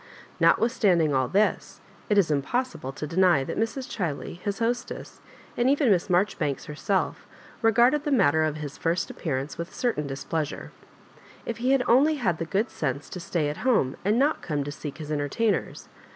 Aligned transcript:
Not 0.39 0.57
withstanding 0.59 1.13
all 1.13 1.27
this, 1.27 1.79
it 2.09 2.17
is 2.17 2.31
impossible 2.31 2.91
to 2.91 3.05
deny 3.05 3.43
that 3.43 3.55
Mrs. 3.55 3.87
Chiley, 3.87 4.39
his 4.39 4.57
hostess, 4.57 5.21
and 5.55 5.69
even 5.69 5.91
Miss 5.91 6.07
Maijoribanks 6.07 6.65
herself 6.65 7.27
regarded 7.61 8.03
the 8.03 8.09
matter 8.09 8.43
of 8.43 8.55
his 8.55 8.79
first 8.79 9.11
appearance 9.11 9.59
with 9.59 9.69
a 9.69 9.75
certain 9.75 10.07
displeasure. 10.07 10.71
If 11.45 11.57
he 11.57 11.69
had 11.73 11.83
only 11.87 12.15
had 12.15 12.39
the 12.39 12.45
good 12.45 12.71
sense 12.71 13.09
to 13.09 13.19
stay 13.19 13.47
at 13.47 13.57
home, 13.57 13.95
and 14.03 14.17
not 14.17 14.41
come 14.41 14.63
to 14.63 14.71
seek 14.71 14.97
his 14.97 15.11
entertainers! 15.11 15.87